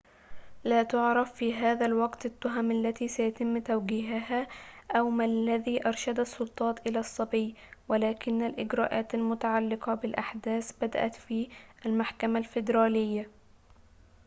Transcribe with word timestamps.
لا 0.63 0.83
تُعرف 0.83 1.33
في 1.35 1.53
هذا 1.53 1.85
الوقت 1.85 2.25
التهم 2.25 2.71
التي 2.71 3.07
سيتم 3.07 3.59
توجيهها 3.59 4.47
أو 4.91 5.09
ما 5.09 5.25
الذي 5.25 5.85
أرشد 5.87 6.19
السلطات 6.19 6.87
إلى 6.87 6.99
الصبي 6.99 7.55
ولكن 7.87 8.41
الإجراءات 8.41 9.15
المتعلقة 9.15 9.93
بالأحداث 9.93 10.71
قد 10.71 10.87
بدأت 10.89 11.15
في 11.15 11.49
المحكمة 11.85 12.39
الفيدرالية 12.39 13.29